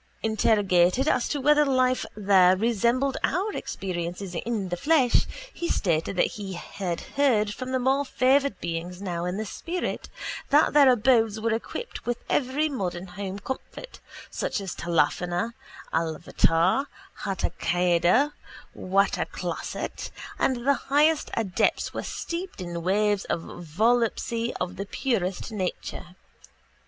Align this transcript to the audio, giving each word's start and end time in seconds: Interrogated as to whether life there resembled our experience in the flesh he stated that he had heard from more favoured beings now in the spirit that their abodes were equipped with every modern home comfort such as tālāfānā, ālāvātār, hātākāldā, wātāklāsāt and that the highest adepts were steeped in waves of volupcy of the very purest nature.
Interrogated 0.23 1.07
as 1.07 1.27
to 1.29 1.39
whether 1.39 1.63
life 1.63 2.07
there 2.17 2.57
resembled 2.57 3.17
our 3.23 3.53
experience 3.55 4.19
in 4.19 4.69
the 4.69 4.75
flesh 4.75 5.27
he 5.53 5.69
stated 5.69 6.15
that 6.15 6.25
he 6.41 6.53
had 6.53 7.01
heard 7.01 7.53
from 7.53 7.79
more 7.83 8.03
favoured 8.03 8.59
beings 8.59 8.99
now 8.99 9.25
in 9.25 9.37
the 9.37 9.45
spirit 9.45 10.09
that 10.49 10.73
their 10.73 10.89
abodes 10.89 11.39
were 11.39 11.53
equipped 11.53 12.03
with 12.07 12.17
every 12.31 12.67
modern 12.67 13.05
home 13.09 13.37
comfort 13.37 13.99
such 14.31 14.59
as 14.59 14.75
tālāfānā, 14.75 15.51
ālāvātār, 15.93 16.87
hātākāldā, 17.19 18.31
wātāklāsāt 18.75 20.09
and 20.39 20.55
that 20.55 20.63
the 20.63 20.73
highest 20.73 21.29
adepts 21.35 21.93
were 21.93 22.01
steeped 22.01 22.59
in 22.59 22.81
waves 22.81 23.25
of 23.25 23.39
volupcy 23.41 24.51
of 24.59 24.77
the 24.77 24.85
very 24.85 24.91
purest 24.91 25.51
nature. 25.51 26.15